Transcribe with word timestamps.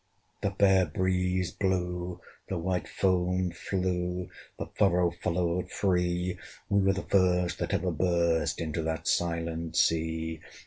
The 0.41 0.49
fair 0.49 0.87
breeze 0.87 1.51
blew, 1.51 2.19
the 2.49 2.57
white 2.57 2.87
foam 2.87 3.51
flew, 3.51 4.29
The 4.57 4.65
furrow 4.73 5.11
followed 5.11 5.69
free: 5.69 6.39
We 6.69 6.79
were 6.81 6.93
the 6.93 7.03
first 7.03 7.59
that 7.59 7.71
ever 7.75 7.91
burst 7.91 8.59
Into 8.59 8.81
that 8.81 9.07
silent 9.07 9.75
sea. 9.77 10.39